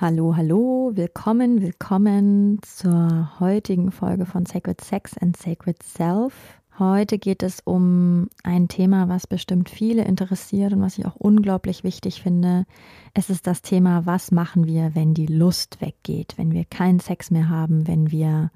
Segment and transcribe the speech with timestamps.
[0.00, 6.32] Hallo, hallo, willkommen, willkommen zur heutigen Folge von Sacred Sex and Sacred Self.
[6.78, 11.84] Heute geht es um ein Thema, was bestimmt viele interessiert und was ich auch unglaublich
[11.84, 12.64] wichtig finde.
[13.12, 17.30] Es ist das Thema, was machen wir, wenn die Lust weggeht, wenn wir keinen Sex
[17.30, 18.50] mehr haben, wenn wir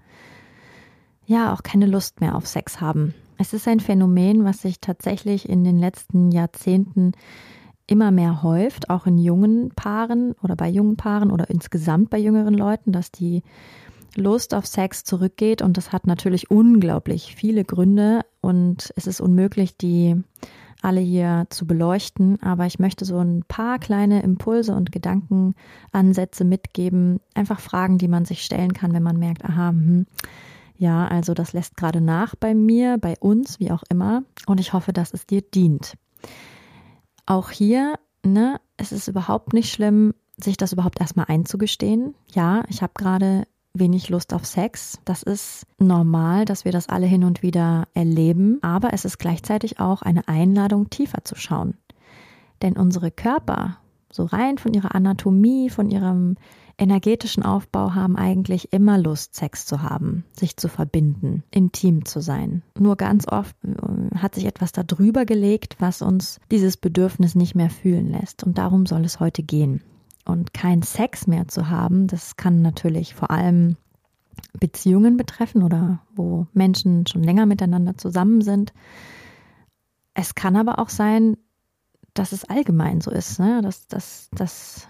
[1.27, 3.13] ja auch keine Lust mehr auf Sex haben.
[3.37, 7.13] Es ist ein Phänomen, was sich tatsächlich in den letzten Jahrzehnten
[7.87, 12.55] immer mehr häuft, auch in jungen Paaren oder bei jungen Paaren oder insgesamt bei jüngeren
[12.55, 13.43] Leuten, dass die
[14.17, 15.61] Lust auf Sex zurückgeht.
[15.63, 18.21] Und das hat natürlich unglaublich viele Gründe.
[18.41, 20.23] Und es ist unmöglich, die
[20.83, 27.21] alle hier zu beleuchten, aber ich möchte so ein paar kleine Impulse und Gedankenansätze mitgeben,
[27.33, 30.07] einfach Fragen, die man sich stellen kann, wenn man merkt, aha, hm,
[30.77, 34.25] ja, also das lässt gerade nach bei mir, bei uns, wie auch immer.
[34.47, 35.95] Und ich hoffe, dass es dir dient
[37.27, 42.15] auch hier, ne, es ist überhaupt nicht schlimm, sich das überhaupt erstmal einzugestehen.
[42.33, 44.99] Ja, ich habe gerade wenig Lust auf Sex.
[45.05, 49.81] Das ist normal, dass wir das alle hin und wieder erleben, aber es ist gleichzeitig
[49.81, 51.77] auch eine Einladung, tiefer zu schauen.
[52.63, 53.79] Denn unsere Körper,
[54.11, 56.37] so rein von ihrer Anatomie, von ihrem
[56.79, 62.63] energetischen Aufbau haben eigentlich immer Lust, Sex zu haben, sich zu verbinden, intim zu sein.
[62.79, 67.71] Nur ganz oft äh, hat sich etwas darüber gelegt, was uns dieses Bedürfnis nicht mehr
[67.71, 68.45] fühlen lässt.
[68.45, 69.83] Und darum soll es heute gehen.
[70.25, 73.77] Und kein Sex mehr zu haben, das kann natürlich vor allem
[74.59, 78.73] Beziehungen betreffen oder wo Menschen schon länger miteinander zusammen sind.
[80.15, 81.37] Es kann aber auch sein,
[82.15, 83.61] dass es allgemein so ist, ne?
[83.63, 84.89] dass, dass, dass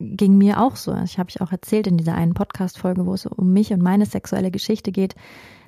[0.00, 0.94] ging mir auch so.
[1.04, 4.06] Ich habe ich auch erzählt in dieser einen Podcast-Folge, wo es um mich und meine
[4.06, 5.14] sexuelle Geschichte geht,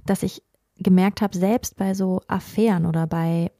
[0.07, 0.43] dass ich
[0.79, 3.53] gemerkt habe, selbst bei so Affären oder bei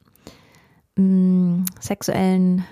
[0.97, 2.65] mh, mm, sexuellen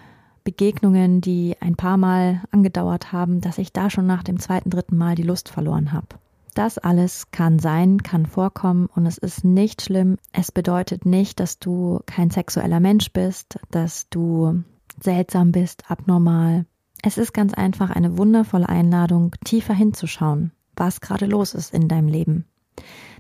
[0.43, 4.97] Begegnungen, die ein paar Mal angedauert haben, dass ich da schon nach dem zweiten, dritten
[4.97, 6.07] Mal die Lust verloren habe.
[6.55, 10.17] Das alles kann sein, kann vorkommen und es ist nicht schlimm.
[10.33, 14.65] Es bedeutet nicht, dass du kein sexueller Mensch bist, dass du
[15.01, 16.67] seltsam bist, abnormal.
[17.03, 22.09] Es ist ganz einfach eine wundervolle Einladung, tiefer hinzuschauen, was gerade los ist in deinem
[22.09, 22.45] Leben.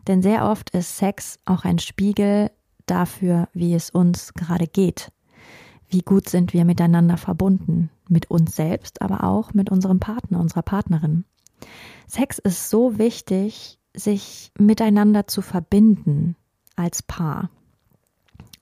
[0.06, 2.50] Denn sehr oft ist Sex auch ein Spiegel
[2.86, 5.12] dafür, wie es uns gerade geht.
[5.88, 10.62] Wie gut sind wir miteinander verbunden, mit uns selbst, aber auch mit unserem Partner, unserer
[10.62, 11.24] Partnerin.
[12.06, 16.36] Sex ist so wichtig, sich miteinander zu verbinden
[16.76, 17.50] als Paar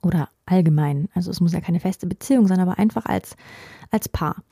[0.01, 1.09] oder allgemein.
[1.13, 3.35] Also es muss ja keine feste Beziehung sein, aber einfach als,
[3.91, 4.43] als Paar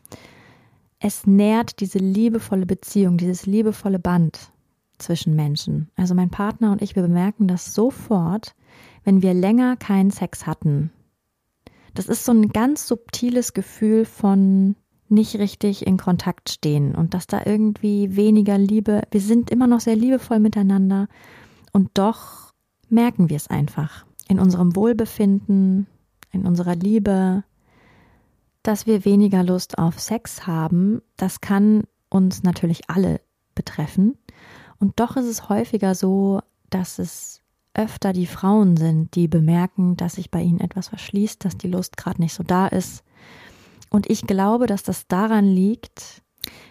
[0.99, 4.51] es nährt diese liebevolle Beziehung, dieses liebevolle Band
[4.97, 5.89] zwischen Menschen.
[5.95, 8.55] Also mein Partner und ich, wir bemerken das sofort,
[9.03, 10.91] wenn wir länger keinen Sex hatten.
[11.93, 14.75] Das ist so ein ganz subtiles Gefühl von
[15.09, 19.79] nicht richtig in Kontakt stehen und dass da irgendwie weniger Liebe, wir sind immer noch
[19.79, 21.07] sehr liebevoll miteinander
[21.71, 22.53] und doch
[22.89, 25.87] merken wir es einfach in unserem Wohlbefinden,
[26.31, 27.43] in unserer Liebe,
[28.67, 33.21] dass wir weniger Lust auf Sex haben, das kann uns natürlich alle
[33.55, 34.17] betreffen.
[34.77, 37.41] Und doch ist es häufiger so, dass es
[37.73, 41.95] öfter die Frauen sind, die bemerken, dass sich bei ihnen etwas verschließt, dass die Lust
[41.95, 43.03] gerade nicht so da ist.
[43.89, 46.21] Und ich glaube, dass das daran liegt,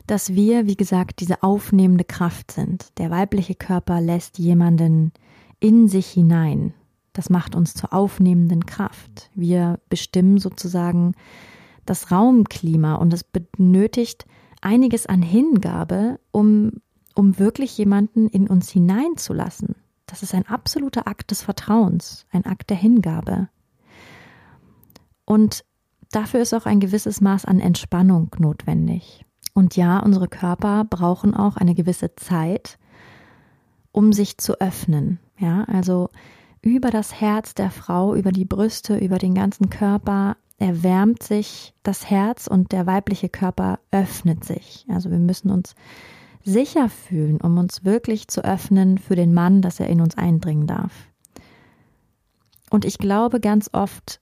[0.07, 2.99] dass wir, wie gesagt, diese aufnehmende Kraft sind.
[2.99, 5.13] Der weibliche Körper lässt jemanden
[5.61, 6.75] in sich hinein.
[7.15, 9.31] Das macht uns zur aufnehmenden Kraft.
[9.35, 11.15] Wir bestimmen sozusagen,
[11.87, 14.27] das Raumklima und es benötigt
[14.61, 16.73] einiges an Hingabe, um,
[17.15, 19.77] um wirklich jemanden in uns hineinzulassen.
[20.07, 23.49] Das ist ein absoluter Akt des Vertrauens, ein Akt der Hingabe.
[25.25, 25.65] Und
[26.13, 29.25] dafür ist auch ein gewisses Maß an Entspannung notwendig.
[29.53, 32.79] Und ja, unsere Körper brauchen auch eine gewisse Zeit,
[33.91, 35.19] um sich zu öffnen.
[35.39, 36.11] Ja, also
[36.63, 42.09] über das Herz der Frau, über die Brüste, über den ganzen Körper erwärmt sich das
[42.09, 44.87] Herz und der weibliche Körper öffnet sich.
[44.89, 45.75] Also wir müssen uns
[46.45, 50.67] sicher fühlen, um uns wirklich zu öffnen für den Mann, dass er in uns eindringen
[50.67, 50.93] darf.
[52.71, 54.21] Und ich glaube, ganz oft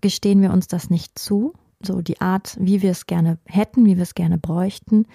[0.00, 3.96] gestehen wir uns das nicht zu, so die Art, wie wir es gerne hätten, wie
[3.96, 5.06] wir es gerne bräuchten,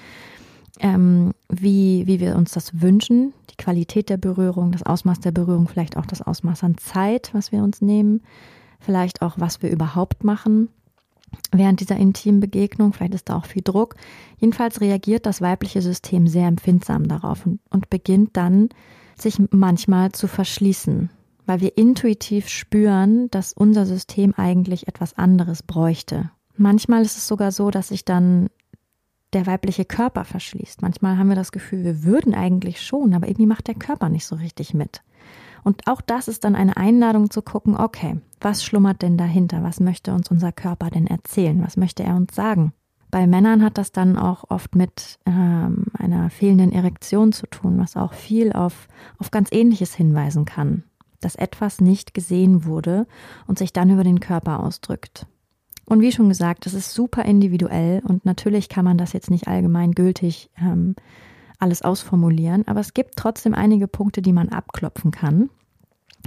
[0.79, 5.67] ähm, wie, wie wir uns das wünschen, die Qualität der Berührung, das Ausmaß der Berührung,
[5.67, 8.21] vielleicht auch das Ausmaß an Zeit, was wir uns nehmen,
[8.79, 10.69] vielleicht auch, was wir überhaupt machen
[11.51, 12.93] während dieser intimen Begegnung.
[12.93, 13.95] Vielleicht ist da auch viel Druck.
[14.37, 18.69] Jedenfalls reagiert das weibliche System sehr empfindsam darauf und, und beginnt dann,
[19.15, 21.09] sich manchmal zu verschließen,
[21.45, 26.31] weil wir intuitiv spüren, dass unser System eigentlich etwas anderes bräuchte.
[26.55, 28.49] Manchmal ist es sogar so, dass sich dann
[29.33, 30.81] der weibliche Körper verschließt.
[30.81, 34.25] Manchmal haben wir das Gefühl, wir würden eigentlich schon, aber irgendwie macht der Körper nicht
[34.25, 35.01] so richtig mit.
[35.63, 39.63] Und auch das ist dann eine Einladung zu gucken, okay, was schlummert denn dahinter?
[39.63, 41.61] Was möchte uns unser Körper denn erzählen?
[41.63, 42.73] Was möchte er uns sagen?
[43.11, 47.97] Bei Männern hat das dann auch oft mit ähm, einer fehlenden Erektion zu tun, was
[47.97, 50.83] auch viel auf, auf ganz Ähnliches hinweisen kann,
[51.19, 53.07] dass etwas nicht gesehen wurde
[53.47, 55.25] und sich dann über den Körper ausdrückt.
[55.85, 59.47] Und wie schon gesagt, das ist super individuell und natürlich kann man das jetzt nicht
[59.47, 60.95] allgemein gültig ähm,
[61.59, 65.49] alles ausformulieren, aber es gibt trotzdem einige Punkte, die man abklopfen kann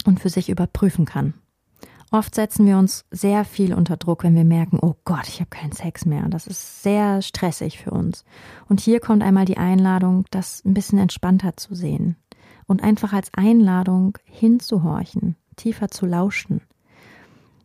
[0.04, 1.34] und für sich überprüfen kann.
[2.10, 5.48] Oft setzen wir uns sehr viel unter Druck, wenn wir merken, oh Gott, ich habe
[5.48, 6.28] keinen Sex mehr.
[6.28, 8.26] Das ist sehr stressig für uns.
[8.68, 12.16] Und hier kommt einmal die Einladung, das ein bisschen entspannter zu sehen
[12.66, 16.60] und einfach als Einladung hinzuhorchen, tiefer zu lauschen.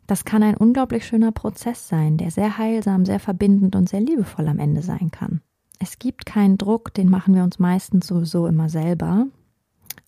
[0.08, 4.48] Das kann ein unglaublich schöner Prozess sein, der sehr heilsam, sehr verbindend und sehr liebevoll
[4.48, 5.42] am Ende sein kann.
[5.80, 9.28] Es gibt keinen Druck, den machen wir uns meistens sowieso immer selber.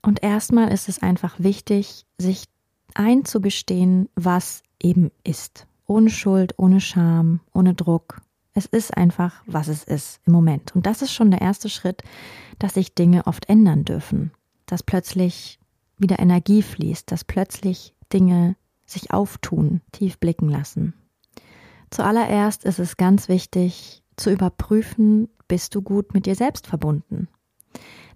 [0.02, 2.46] Und erstmal ist es einfach wichtig, sich
[2.96, 5.68] einzugestehen, was eben ist.
[5.86, 8.22] Ohne Schuld, ohne Scham, ohne Druck.
[8.54, 10.76] Es ist einfach, was es ist im Moment.
[10.76, 12.02] Und das ist schon der erste Schritt,
[12.58, 14.32] dass sich Dinge oft ändern dürfen.
[14.66, 15.60] Dass plötzlich
[15.98, 18.56] wieder Energie fließt, dass plötzlich Dinge
[18.86, 20.94] sich auftun, tief blicken lassen.
[21.92, 27.28] Zuallererst ist es ganz wichtig zu überprüfen, bist du gut mit dir selbst verbunden.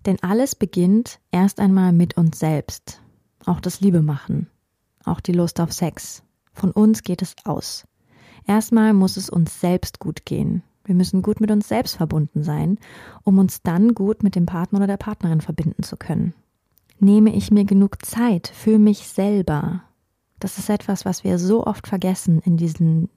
[0.06, 3.02] Denn alles beginnt erst einmal mit uns selbst.
[3.46, 4.48] Auch das Liebe machen,
[5.06, 6.24] auch die Lust auf Sex.
[6.54, 7.88] Von uns geht es aus.
[8.46, 10.64] Erstmal muss es uns selbst gut gehen.
[10.86, 12.78] Wir müssen gut mit uns selbst verbunden sein,
[13.24, 16.34] um uns dann gut mit dem Partner oder der Partnerin verbinden zu können.
[17.00, 19.84] Nehme ich mir genug Zeit für mich selber?
[20.40, 23.10] Das ist etwas, was wir so oft vergessen in diesen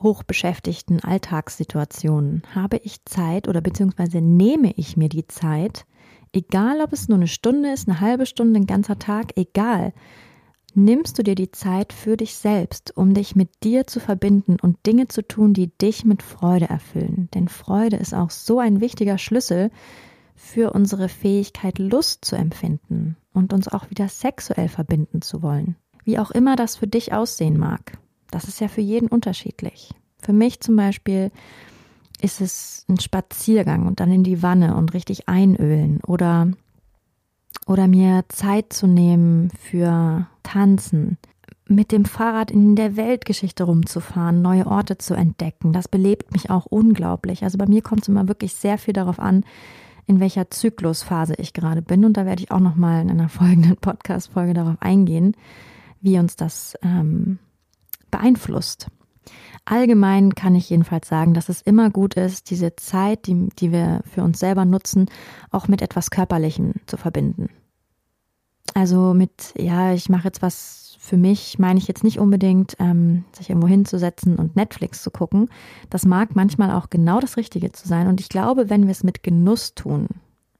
[0.00, 5.86] hochbeschäftigten Alltagssituationen habe ich Zeit oder beziehungsweise nehme ich mir die Zeit,
[6.32, 9.92] egal ob es nur eine Stunde ist, eine halbe Stunde, ein ganzer Tag, egal,
[10.74, 14.84] nimmst du dir die Zeit für dich selbst, um dich mit dir zu verbinden und
[14.86, 17.28] Dinge zu tun, die dich mit Freude erfüllen.
[17.34, 19.70] Denn Freude ist auch so ein wichtiger Schlüssel
[20.34, 25.76] für unsere Fähigkeit, Lust zu empfinden und uns auch wieder sexuell verbinden zu wollen.
[26.04, 27.98] Wie auch immer das für dich aussehen mag.
[28.34, 29.90] Das ist ja für jeden unterschiedlich.
[30.20, 31.30] Für mich zum Beispiel
[32.20, 36.48] ist es ein Spaziergang und dann in die Wanne und richtig einölen oder,
[37.66, 41.16] oder mir Zeit zu nehmen für Tanzen,
[41.68, 45.72] mit dem Fahrrad in der Weltgeschichte rumzufahren, neue Orte zu entdecken.
[45.72, 47.44] Das belebt mich auch unglaublich.
[47.44, 49.44] Also bei mir kommt es immer wirklich sehr viel darauf an,
[50.06, 52.04] in welcher Zyklusphase ich gerade bin.
[52.04, 55.36] Und da werde ich auch nochmal in einer folgenden Podcast-Folge darauf eingehen,
[56.00, 57.38] wie uns das ähm,
[58.14, 58.86] beeinflusst.
[59.64, 64.02] Allgemein kann ich jedenfalls sagen, dass es immer gut ist, diese Zeit, die, die wir
[64.04, 65.06] für uns selber nutzen,
[65.50, 67.48] auch mit etwas Körperlichem zu verbinden.
[68.72, 73.24] Also mit, ja, ich mache jetzt was für mich, meine ich jetzt nicht unbedingt, ähm,
[73.32, 75.48] sich irgendwo hinzusetzen und Netflix zu gucken.
[75.90, 78.06] Das mag manchmal auch genau das Richtige zu sein.
[78.06, 80.06] Und ich glaube, wenn wir es mit Genuss tun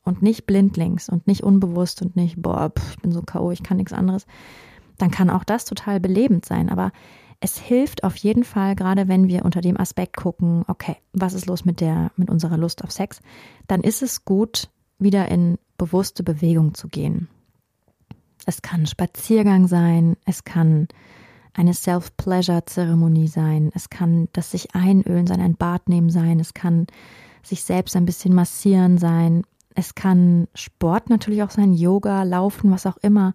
[0.03, 3.63] und nicht blindlings und nicht unbewusst und nicht, boah, pff, ich bin so K.O., ich
[3.63, 4.27] kann nichts anderes,
[4.99, 6.69] dann kann auch das total belebend sein.
[6.69, 6.93] Aber
[7.41, 11.47] es hilft auf jeden Fall, gerade wenn wir unter dem Aspekt gucken, okay, was ist
[11.47, 13.21] los mit der, mit unserer Lust auf Sex,
[13.67, 17.29] dann ist es gut, wieder in bewusste Bewegung zu gehen.
[18.47, 20.89] Es kann Spaziergang sein, es kann
[21.55, 26.87] eine Self-Pleasure-Zeremonie sein, es kann das sich einölen sein, ein Bad nehmen sein, es kann
[27.43, 32.87] sich selbst ein bisschen massieren sein, es kann Sport natürlich auch sein, Yoga, Laufen, was
[32.87, 33.35] auch immer.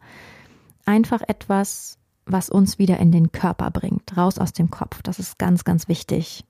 [0.85, 1.98] Einfach etwas,
[2.31, 5.01] was uns wieder in den Körper bringt, raus aus dem Kopf.
[5.01, 6.45] Das ist ganz, ganz wichtig.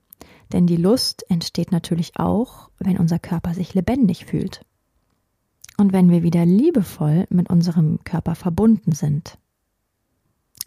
[0.52, 4.64] Denn die Lust entsteht natürlich auch, wenn unser Körper sich lebendig fühlt.
[5.76, 9.38] Und wenn wir wieder liebevoll mit unserem Körper verbunden sind.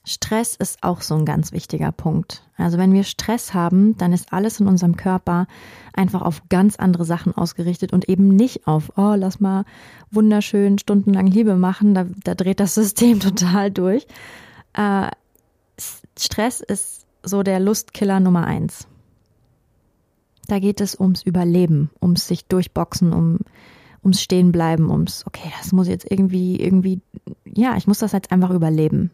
[0.05, 2.43] Stress ist auch so ein ganz wichtiger Punkt.
[2.57, 5.47] Also wenn wir Stress haben, dann ist alles in unserem Körper
[5.93, 9.63] einfach auf ganz andere Sachen ausgerichtet und eben nicht auf, oh, lass mal
[10.11, 14.05] wunderschön stundenlang Liebe machen, da, da dreht das System total durch,
[14.73, 15.09] äh,
[16.17, 18.87] Stress ist so der Lustkiller Nummer eins.
[20.47, 23.39] Da geht es ums Überleben, ums sich durchboxen, um,
[24.03, 27.01] ums Stehenbleiben, ums, okay, das muss jetzt irgendwie, irgendwie,
[27.45, 29.11] ja, ich muss das jetzt einfach überleben.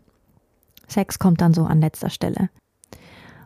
[0.87, 2.49] Sex kommt dann so an letzter Stelle.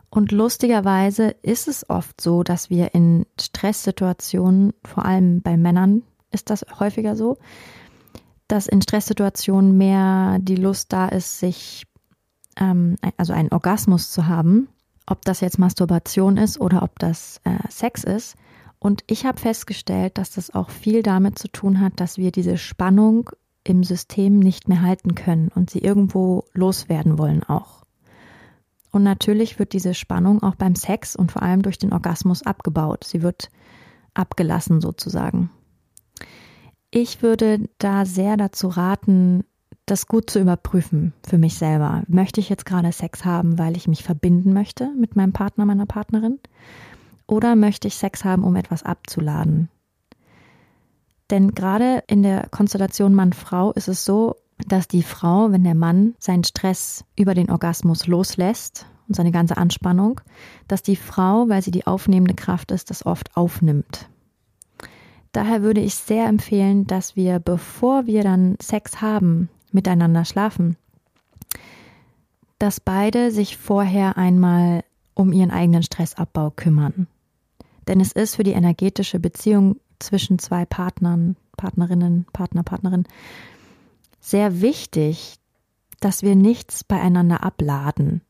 [0.08, 6.50] Und lustigerweise ist es oft so, dass wir in Stresssituationen, vor allem bei Männern ist
[6.50, 7.36] das häufiger so,
[8.48, 11.84] dass in Stresssituationen mehr die Lust da ist, sich,
[12.58, 14.68] ähm, also einen Orgasmus zu haben,
[15.06, 18.36] ob das jetzt Masturbation ist oder ob das äh, Sex ist.
[18.78, 22.58] Und ich habe festgestellt, dass das auch viel damit zu tun hat, dass wir diese
[22.58, 23.30] Spannung
[23.64, 27.82] im System nicht mehr halten können und sie irgendwo loswerden wollen auch.
[28.90, 33.04] Und natürlich wird diese Spannung auch beim Sex und vor allem durch den Orgasmus abgebaut.
[33.04, 33.48] Sie wird
[34.12, 35.50] abgelassen sozusagen.
[36.90, 39.42] Ich würde da sehr dazu raten,
[39.86, 42.02] das gut zu überprüfen für mich selber.
[42.08, 45.86] Möchte ich jetzt gerade Sex haben, weil ich mich verbinden möchte mit meinem Partner, meiner
[45.86, 46.38] Partnerin?
[47.26, 49.68] Oder möchte ich Sex haben, um etwas abzuladen?
[51.30, 54.36] Denn gerade in der Konstellation Mann-Frau ist es so,
[54.68, 59.56] dass die Frau, wenn der Mann seinen Stress über den Orgasmus loslässt und seine ganze
[59.56, 60.20] Anspannung,
[60.68, 64.08] dass die Frau, weil sie die aufnehmende Kraft ist, das oft aufnimmt.
[65.32, 70.76] Daher würde ich sehr empfehlen, dass wir, bevor wir dann Sex haben, miteinander schlafen,
[72.58, 77.06] dass beide sich vorher einmal um ihren eigenen Stressabbau kümmern.
[77.86, 83.04] Denn es ist für die energetische Beziehung zwischen zwei Partnern, Partnerinnen, Partner, Partnerin
[84.20, 85.36] sehr wichtig,
[86.00, 88.22] dass wir nichts beieinander abladen,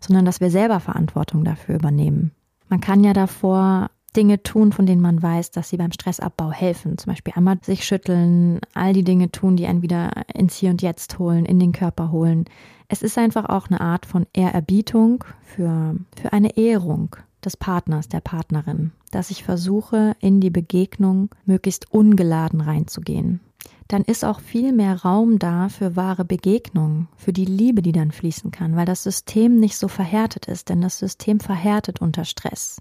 [0.00, 2.32] sondern dass wir selber Verantwortung dafür übernehmen.
[2.68, 6.98] Man kann ja davor Dinge tun, von denen man weiß, dass sie beim Stressabbau helfen.
[6.98, 10.82] Zum Beispiel einmal sich schütteln, all die Dinge tun, die einen wieder ins Hier und
[10.82, 12.44] Jetzt holen, in den Körper holen.
[12.88, 18.20] Es ist einfach auch eine Art von Ehrerbietung für, für eine Ehrung des Partners, der
[18.20, 23.40] Partnerin, dass ich versuche, in die Begegnung möglichst ungeladen reinzugehen.
[23.88, 28.12] Dann ist auch viel mehr Raum da für wahre Begegnung, für die Liebe, die dann
[28.12, 32.80] fließen kann, weil das System nicht so verhärtet ist, denn das System verhärtet unter Stress.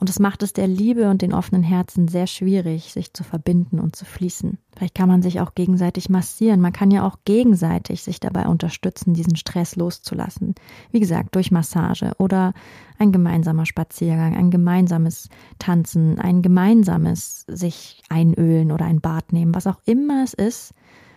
[0.00, 3.78] Und es macht es der Liebe und den offenen Herzen sehr schwierig, sich zu verbinden
[3.78, 4.56] und zu fließen.
[4.74, 6.62] Vielleicht kann man sich auch gegenseitig massieren.
[6.62, 10.54] Man kann ja auch gegenseitig sich dabei unterstützen, diesen Stress loszulassen.
[10.90, 12.54] Wie gesagt, durch Massage oder
[12.98, 15.28] ein gemeinsamer Spaziergang, ein gemeinsames
[15.58, 20.72] Tanzen, ein gemeinsames sich einölen oder ein Bad nehmen, was auch immer es ist,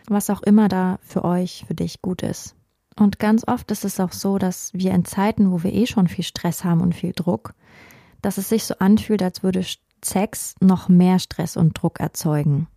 [0.10, 2.54] was auch immer da für euch, für dich gut ist.
[3.00, 6.10] Und ganz oft ist es auch so, dass wir in Zeiten, wo wir eh schon
[6.10, 7.54] viel Stress haben und viel Druck,
[8.24, 9.64] dass es sich so anfühlt, als würde
[10.04, 12.68] Sex noch mehr Stress und Druck erzeugen.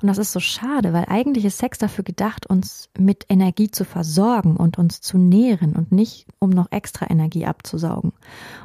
[0.00, 3.84] Und das ist so schade, weil eigentlich ist Sex dafür gedacht, uns mit Energie zu
[3.84, 8.12] versorgen und uns zu nähren und nicht, um noch extra Energie abzusaugen.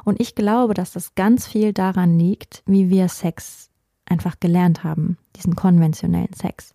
[0.04, 3.70] Und ich glaube, dass das ganz viel daran liegt, wie wir Sex
[4.06, 6.74] einfach gelernt haben, diesen konventionellen Sex.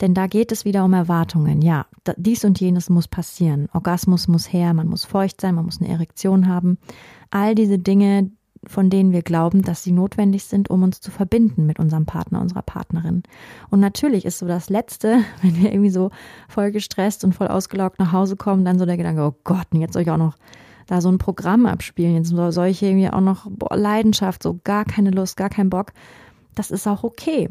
[0.00, 1.60] Denn da geht es wieder um Erwartungen.
[1.60, 3.68] Ja, dies und jenes muss passieren.
[3.72, 6.78] Orgasmus muss her, man muss feucht sein, man muss eine Erektion haben.
[7.30, 8.30] All diese Dinge,
[8.68, 12.40] von denen wir glauben, dass sie notwendig sind, um uns zu verbinden mit unserem Partner,
[12.40, 13.22] unserer Partnerin.
[13.70, 16.10] Und natürlich ist so das Letzte, wenn wir irgendwie so
[16.48, 19.94] voll gestresst und voll ausgelaugt nach Hause kommen, dann so der Gedanke, oh Gott, jetzt
[19.94, 20.36] soll ich auch noch
[20.86, 24.84] da so ein Programm abspielen, jetzt soll ich irgendwie auch noch boah, Leidenschaft, so gar
[24.84, 25.92] keine Lust, gar keinen Bock.
[26.54, 27.50] Das ist auch okay.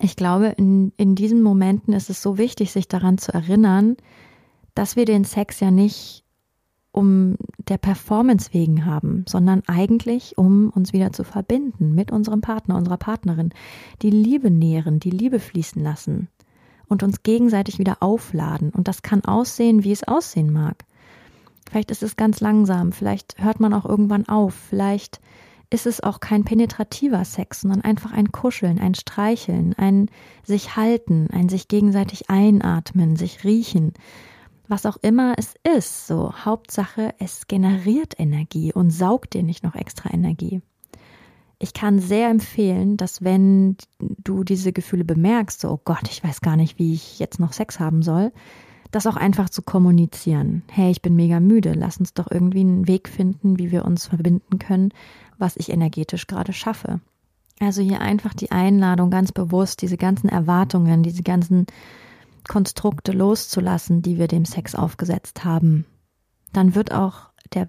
[0.00, 3.96] Ich glaube, in, in diesen Momenten ist es so wichtig, sich daran zu erinnern,
[4.74, 6.25] dass wir den Sex ja nicht
[6.96, 7.36] um
[7.68, 12.96] der Performance wegen haben, sondern eigentlich um uns wieder zu verbinden mit unserem Partner, unserer
[12.96, 13.50] Partnerin,
[14.00, 16.28] die Liebe nähren, die Liebe fließen lassen
[16.88, 18.70] und uns gegenseitig wieder aufladen.
[18.70, 20.86] Und das kann aussehen, wie es aussehen mag.
[21.68, 25.20] Vielleicht ist es ganz langsam, vielleicht hört man auch irgendwann auf, vielleicht
[25.68, 30.08] ist es auch kein penetrativer Sex, sondern einfach ein Kuscheln, ein Streicheln, ein
[30.44, 33.92] sich halten, ein sich gegenseitig einatmen, sich riechen
[34.68, 36.06] was auch immer es ist.
[36.06, 40.62] So, Hauptsache, es generiert Energie und saugt dir nicht noch extra Energie.
[41.58, 46.42] Ich kann sehr empfehlen, dass wenn du diese Gefühle bemerkst, so, oh Gott, ich weiß
[46.42, 48.32] gar nicht, wie ich jetzt noch Sex haben soll,
[48.90, 50.62] das auch einfach zu kommunizieren.
[50.70, 54.06] Hey, ich bin mega müde, lass uns doch irgendwie einen Weg finden, wie wir uns
[54.06, 54.90] verbinden können,
[55.38, 57.00] was ich energetisch gerade schaffe.
[57.58, 61.66] Also hier einfach die Einladung ganz bewusst, diese ganzen Erwartungen, diese ganzen
[62.48, 65.86] Konstrukte loszulassen, die wir dem Sex aufgesetzt haben,
[66.52, 67.68] dann wird auch der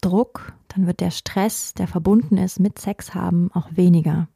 [0.00, 4.28] Druck, dann wird der Stress, der verbunden ist mit Sex haben, auch weniger.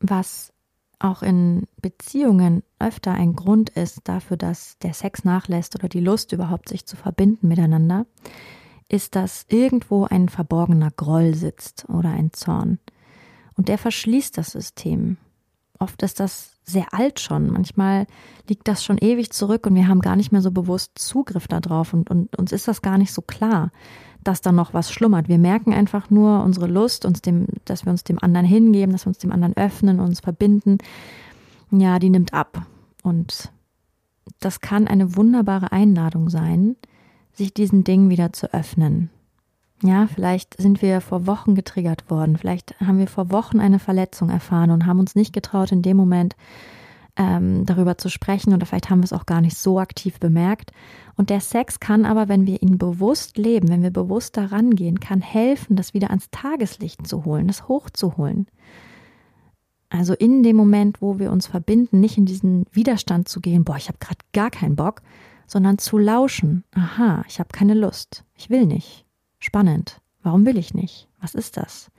[0.00, 0.52] Was
[0.98, 6.32] auch in Beziehungen öfter ein Grund ist dafür, dass der Sex nachlässt oder die Lust
[6.32, 8.06] überhaupt sich zu verbinden miteinander,
[8.88, 12.78] ist, dass irgendwo ein verborgener Groll sitzt oder ein Zorn.
[13.54, 15.16] Und der verschließt das System.
[15.78, 17.50] Oft ist das sehr alt schon.
[17.50, 18.06] Manchmal
[18.48, 21.92] liegt das schon ewig zurück und wir haben gar nicht mehr so bewusst Zugriff darauf
[21.92, 23.70] und, und uns ist das gar nicht so klar,
[24.22, 25.28] dass da noch was schlummert.
[25.28, 29.04] Wir merken einfach nur unsere Lust, uns dem, dass wir uns dem anderen hingeben, dass
[29.04, 30.78] wir uns dem anderen öffnen, uns verbinden.
[31.70, 32.66] Ja, die nimmt ab.
[33.02, 33.50] Und
[34.38, 36.76] das kann eine wunderbare Einladung sein,
[37.32, 39.10] sich diesen Dingen wieder zu öffnen.
[39.82, 44.30] Ja, vielleicht sind wir vor Wochen getriggert worden, vielleicht haben wir vor Wochen eine Verletzung
[44.30, 46.36] erfahren und haben uns nicht getraut, in dem Moment
[47.16, 50.70] ähm, darüber zu sprechen oder vielleicht haben wir es auch gar nicht so aktiv bemerkt.
[51.16, 55.00] Und der Sex kann aber, wenn wir ihn bewusst leben, wenn wir bewusst daran gehen,
[55.00, 58.46] kann helfen, das wieder ans Tageslicht zu holen, das hochzuholen.
[59.90, 63.76] Also in dem Moment, wo wir uns verbinden, nicht in diesen Widerstand zu gehen, boah,
[63.76, 65.02] ich habe gerade gar keinen Bock,
[65.46, 66.64] sondern zu lauschen.
[66.72, 68.24] Aha, ich habe keine Lust.
[68.34, 69.04] Ich will nicht.
[69.52, 70.00] Spannend.
[70.22, 71.10] Warum will ich nicht?
[71.20, 71.90] Was ist das?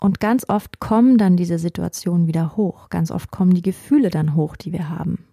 [0.00, 2.88] Und ganz oft kommen dann diese Situationen wieder hoch.
[2.88, 5.26] Ganz oft kommen die Gefühle dann hoch, die wir haben.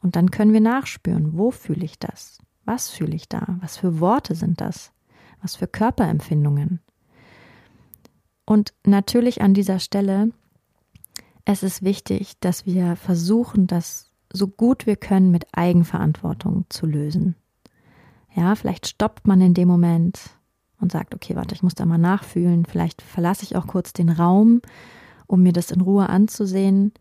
[0.00, 2.38] Und dann können wir nachspüren, wo fühle ich das?
[2.64, 3.58] Was fühle ich da?
[3.60, 4.90] Was für Worte sind das?
[5.42, 6.80] Was für Körperempfindungen?
[8.46, 10.30] Und natürlich an dieser Stelle
[11.44, 17.36] es ist wichtig, dass wir versuchen, das so gut wir können mit Eigenverantwortung zu lösen.
[18.36, 20.20] Ja, vielleicht stoppt man in dem Moment
[20.78, 22.66] und sagt, okay, warte, ich muss da mal nachfühlen.
[22.66, 24.60] Vielleicht verlasse ich auch kurz den Raum,
[25.26, 26.92] um mir das in Ruhe anzusehen.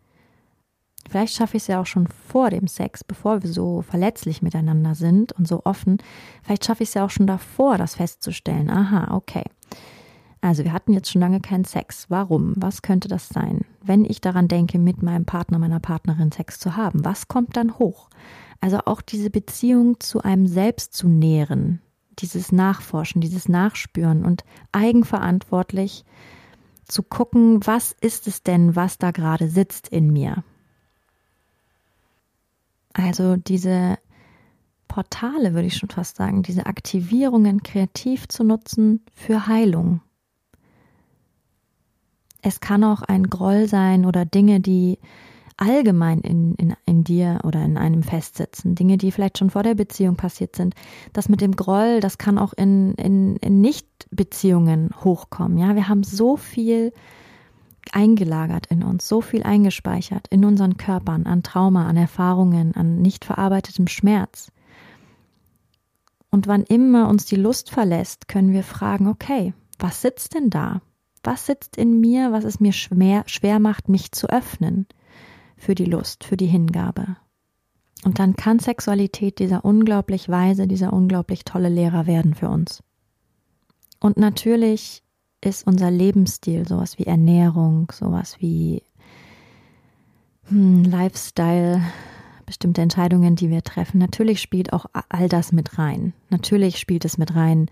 [1.09, 4.95] Vielleicht schaffe ich es ja auch schon vor dem Sex, bevor wir so verletzlich miteinander
[4.95, 5.97] sind und so offen.
[6.41, 8.69] Vielleicht schaffe ich es ja auch schon davor, das festzustellen.
[8.69, 9.43] Aha, okay.
[10.45, 12.05] Also wir hatten jetzt schon lange keinen Sex.
[12.09, 12.53] Warum?
[12.55, 13.61] Was könnte das sein?
[13.81, 17.79] Wenn ich daran denke, mit meinem Partner, meiner Partnerin Sex zu haben, was kommt dann
[17.79, 18.11] hoch?
[18.61, 21.81] Also auch diese Beziehung zu einem selbst zu nähren,
[22.19, 26.05] dieses Nachforschen, dieses Nachspüren und eigenverantwortlich
[26.87, 30.43] zu gucken, was ist es denn, was da gerade sitzt in mir.
[32.93, 33.97] Also diese
[34.87, 40.01] Portale, würde ich schon fast sagen, diese Aktivierungen kreativ zu nutzen für Heilung,
[42.45, 44.99] es kann auch ein Groll sein oder Dinge, die
[45.57, 49.73] allgemein in, in, in dir oder in einem festsitzen, Dinge, die vielleicht schon vor der
[49.73, 50.75] Beziehung passiert sind.
[51.11, 55.57] Das mit dem Groll, das kann auch in, in, in Nicht-Beziehungen hochkommen.
[55.57, 56.93] Ja, wir haben so viel
[57.91, 63.25] eingelagert in uns, so viel eingespeichert in unseren Körpern an Trauma, an Erfahrungen, an nicht
[63.25, 64.51] verarbeitetem Schmerz.
[66.29, 70.81] Und wann immer uns die Lust verlässt, können wir fragen, okay, was sitzt denn da?
[71.25, 74.85] Was sitzt in mir, was es mir schwer, schwer macht, mich zu öffnen
[75.57, 77.17] für die Lust, für die Hingabe?
[78.03, 82.83] Und dann kann Sexualität dieser unglaublich weise, dieser unglaublich tolle Lehrer werden für uns.
[83.99, 85.01] Und natürlich
[85.41, 88.83] ist unser Lebensstil sowas wie Ernährung, sowas wie
[90.49, 91.81] hm, Lifestyle,
[92.45, 93.97] bestimmte Entscheidungen, die wir treffen.
[93.97, 96.13] Natürlich spielt auch all das mit rein.
[96.29, 97.65] Natürlich spielt es mit rein,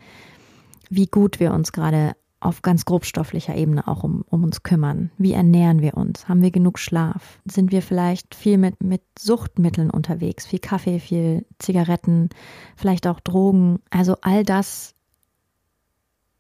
[0.89, 5.11] wie gut wir uns gerade auf ganz grobstofflicher Ebene auch um, um uns kümmern.
[5.17, 6.27] Wie ernähren wir uns?
[6.27, 7.39] Haben wir genug Schlaf?
[7.45, 10.45] Sind wir vielleicht viel mit, mit Suchtmitteln unterwegs?
[10.45, 12.29] Viel Kaffee, viel Zigaretten,
[12.75, 13.79] vielleicht auch Drogen.
[13.89, 14.93] Also all das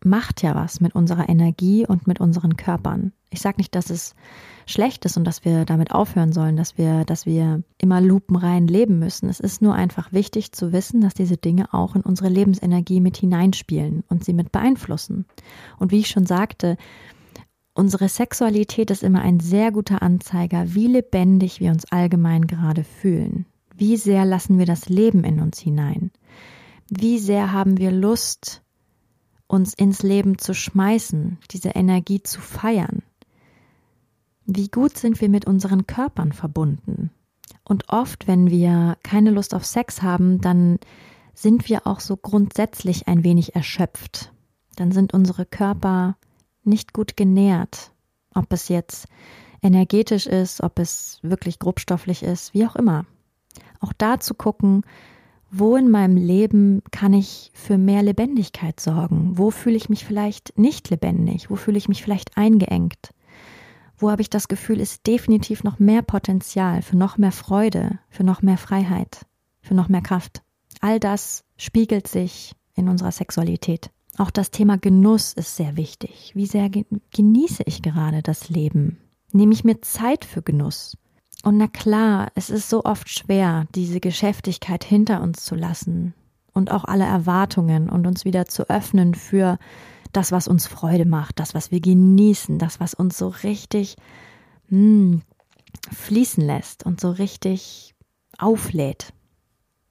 [0.03, 3.13] macht ja was mit unserer Energie und mit unseren Körpern.
[3.33, 4.15] Ich sage nicht, dass es
[4.65, 8.99] schlecht ist und dass wir damit aufhören sollen, dass wir, dass wir immer lupenrein leben
[8.99, 9.27] müssen.
[9.27, 13.17] Es ist nur einfach wichtig zu wissen, dass diese Dinge auch in unsere Lebensenergie mit
[13.17, 15.25] hineinspielen und sie mit beeinflussen.
[15.79, 16.77] Und wie ich schon sagte,
[17.73, 23.45] unsere Sexualität ist immer ein sehr guter Anzeiger, wie lebendig wir uns allgemein gerade fühlen.
[23.75, 26.11] Wie sehr lassen wir das Leben in uns hinein?
[26.87, 28.61] Wie sehr haben wir Lust,
[29.47, 33.01] uns ins Leben zu schmeißen, diese Energie zu feiern?
[34.45, 37.11] Wie gut sind wir mit unseren Körpern verbunden?
[37.63, 40.79] Und oft, wenn wir keine Lust auf Sex haben, dann
[41.33, 44.31] sind wir auch so grundsätzlich ein wenig erschöpft.
[44.75, 46.17] Dann sind unsere Körper
[46.63, 47.91] nicht gut genährt.
[48.35, 49.07] Ob es jetzt
[49.61, 53.05] energetisch ist, ob es wirklich grobstofflich ist, wie auch immer.
[53.79, 54.83] Auch da zu gucken,
[55.51, 59.37] wo in meinem Leben kann ich für mehr Lebendigkeit sorgen?
[59.37, 61.49] Wo fühle ich mich vielleicht nicht lebendig?
[61.49, 63.13] Wo fühle ich mich vielleicht eingeengt?
[63.97, 68.23] Wo habe ich das Gefühl, ist definitiv noch mehr Potenzial für noch mehr Freude, für
[68.23, 69.25] noch mehr Freiheit,
[69.61, 70.41] für noch mehr Kraft.
[70.81, 73.91] All das spiegelt sich in unserer Sexualität.
[74.17, 76.31] Auch das Thema Genuss ist sehr wichtig.
[76.35, 76.69] Wie sehr
[77.11, 78.99] genieße ich gerade das Leben?
[79.31, 80.97] Nehme ich mir Zeit für Genuss?
[81.43, 86.13] Und na klar, es ist so oft schwer, diese Geschäftigkeit hinter uns zu lassen
[86.53, 89.57] und auch alle Erwartungen und uns wieder zu öffnen für
[90.13, 93.97] das, was uns Freude macht, das, was wir genießen, das, was uns so richtig
[94.69, 95.21] mh, hm,
[95.91, 97.95] fließen lässt und so richtig
[98.37, 99.13] auflädt.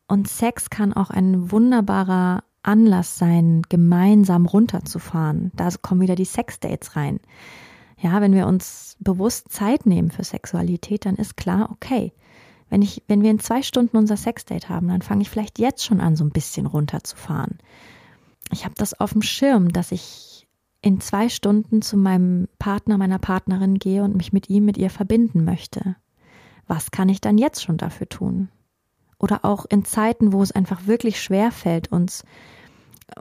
[0.08, 5.52] Und Sex kann auch ein wunderbarer Anlass sein, gemeinsam runterzufahren.
[5.56, 7.18] Da kommen wieder die Sexdates rein.
[7.98, 12.12] Ja, wenn wir uns bewusst Zeit nehmen für Sexualität, dann ist klar, okay,
[12.68, 15.84] wenn ich, wenn wir in zwei Stunden unser Sexdate haben, dann fange ich vielleicht jetzt
[15.84, 17.58] schon an, so ein bisschen runterzufahren.
[18.50, 20.46] Ich habe das auf dem Schirm, dass ich
[20.82, 24.90] in zwei Stunden zu meinem Partner, meiner Partnerin gehe und mich mit ihm, mit ihr
[24.90, 25.96] verbinden möchte.
[26.66, 28.48] Was kann ich dann jetzt schon dafür tun?
[29.18, 32.24] Oder auch in Zeiten, wo es einfach wirklich schwer fällt, uns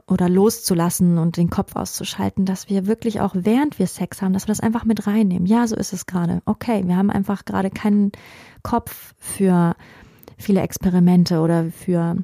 [0.06, 4.44] oder loszulassen und den Kopf auszuschalten, dass wir wirklich auch während wir Sex haben, dass
[4.44, 5.46] wir das einfach mit reinnehmen.
[5.46, 6.40] Ja, so ist es gerade.
[6.44, 8.12] Okay, wir haben einfach gerade keinen
[8.62, 9.76] Kopf für
[10.38, 12.16] viele Experimente oder für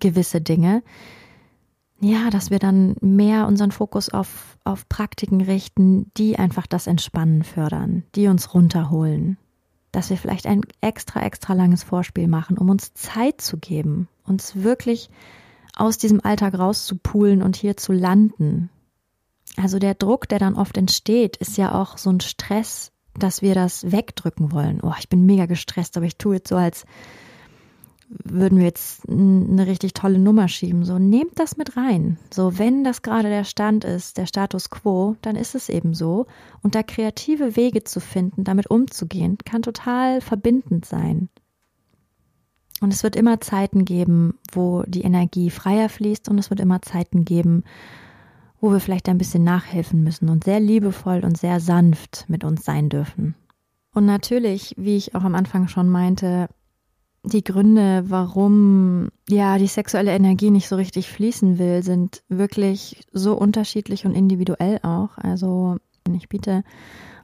[0.00, 0.82] gewisse Dinge.
[2.00, 7.42] Ja, dass wir dann mehr unseren Fokus auf, auf Praktiken richten, die einfach das Entspannen
[7.42, 9.38] fördern, die uns runterholen.
[9.92, 14.56] Dass wir vielleicht ein extra, extra langes Vorspiel machen, um uns Zeit zu geben, uns
[14.56, 15.08] wirklich
[15.74, 18.68] aus diesem Alltag rauszupulen und hier zu landen.
[19.56, 23.54] Also der Druck, der dann oft entsteht, ist ja auch so ein Stress, dass wir
[23.54, 24.80] das wegdrücken wollen.
[24.82, 26.84] Oh, ich bin mega gestresst, aber ich tue jetzt so, als
[28.08, 30.84] würden wir jetzt eine richtig tolle Nummer schieben.
[30.84, 32.18] So, nehmt das mit rein.
[32.32, 36.26] So, wenn das gerade der Stand ist, der Status quo, dann ist es eben so.
[36.62, 41.28] Und da kreative Wege zu finden, damit umzugehen, kann total verbindend sein.
[42.80, 46.82] Und es wird immer Zeiten geben, wo die Energie freier fließt und es wird immer
[46.82, 47.64] Zeiten geben,
[48.60, 52.64] wo wir vielleicht ein bisschen nachhelfen müssen und sehr liebevoll und sehr sanft mit uns
[52.64, 53.34] sein dürfen.
[53.94, 56.48] Und natürlich, wie ich auch am Anfang schon meinte,
[57.26, 63.34] die Gründe, warum ja die sexuelle Energie nicht so richtig fließen will, sind wirklich so
[63.34, 65.18] unterschiedlich und individuell auch.
[65.18, 65.76] Also
[66.14, 66.62] ich biete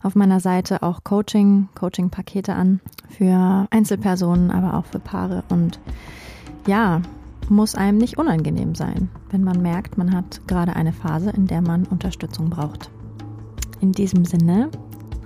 [0.02, 5.44] auf meiner Seite auch Coaching, Coaching-Pakete an für Einzelpersonen, aber auch für Paare.
[5.48, 5.78] Und
[6.66, 7.00] ja,
[7.48, 11.62] muss einem nicht unangenehm sein, wenn man merkt, man hat gerade eine Phase, in der
[11.62, 12.90] man Unterstützung braucht.
[13.80, 14.70] In diesem Sinne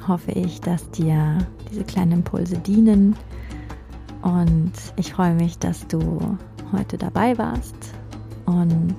[0.06, 1.38] hoffe ich, dass dir
[1.70, 3.16] diese kleinen Impulse dienen
[4.22, 6.38] und ich freue mich, dass du
[6.72, 7.76] heute dabei warst
[8.46, 8.96] und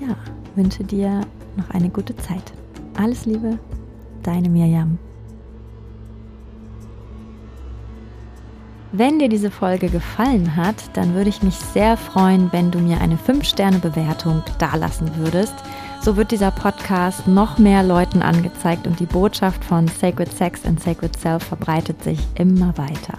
[0.00, 0.16] ja,
[0.54, 1.20] wünsche dir
[1.56, 2.52] noch eine gute Zeit.
[2.96, 3.58] Alles Liebe,
[4.22, 4.98] deine Mirjam.
[8.90, 13.00] Wenn dir diese Folge gefallen hat, dann würde ich mich sehr freuen, wenn du mir
[13.02, 15.54] eine 5-Sterne-Bewertung dalassen würdest.
[16.00, 20.80] So wird dieser Podcast noch mehr Leuten angezeigt und die Botschaft von Sacred Sex and
[20.80, 23.18] Sacred Self verbreitet sich immer weiter.